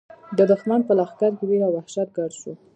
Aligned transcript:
د 0.37 0.39
دښمن 0.51 0.81
په 0.87 0.93
لښکر 0.99 1.31
کې 1.37 1.45
وېره 1.45 1.65
او 1.67 1.73
وحشت 1.77 2.09
ګډ 2.17 2.31
شو. 2.39 2.53